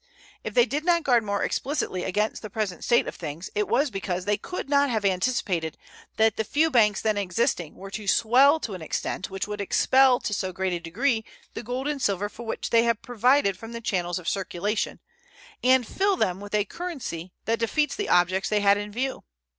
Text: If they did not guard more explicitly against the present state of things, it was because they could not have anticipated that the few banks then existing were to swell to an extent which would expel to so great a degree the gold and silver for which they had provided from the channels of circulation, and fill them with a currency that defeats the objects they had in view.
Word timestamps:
If 0.43 0.55
they 0.55 0.65
did 0.65 0.83
not 0.83 1.03
guard 1.03 1.23
more 1.23 1.43
explicitly 1.43 2.03
against 2.03 2.41
the 2.41 2.49
present 2.49 2.83
state 2.83 3.07
of 3.07 3.13
things, 3.13 3.51
it 3.53 3.67
was 3.67 3.91
because 3.91 4.25
they 4.25 4.35
could 4.35 4.67
not 4.67 4.89
have 4.89 5.05
anticipated 5.05 5.77
that 6.17 6.37
the 6.37 6.43
few 6.43 6.71
banks 6.71 7.03
then 7.03 7.19
existing 7.19 7.75
were 7.75 7.91
to 7.91 8.07
swell 8.07 8.59
to 8.61 8.73
an 8.73 8.81
extent 8.81 9.29
which 9.29 9.47
would 9.47 9.61
expel 9.61 10.19
to 10.21 10.33
so 10.33 10.51
great 10.51 10.73
a 10.73 10.79
degree 10.79 11.23
the 11.53 11.61
gold 11.61 11.87
and 11.87 12.01
silver 12.01 12.29
for 12.29 12.47
which 12.47 12.71
they 12.71 12.81
had 12.81 13.03
provided 13.03 13.55
from 13.59 13.73
the 13.73 13.79
channels 13.79 14.17
of 14.17 14.27
circulation, 14.27 14.99
and 15.63 15.85
fill 15.87 16.15
them 16.17 16.39
with 16.39 16.55
a 16.55 16.65
currency 16.65 17.31
that 17.45 17.59
defeats 17.59 17.95
the 17.95 18.09
objects 18.09 18.49
they 18.49 18.61
had 18.61 18.79
in 18.79 18.91
view. 18.91 19.23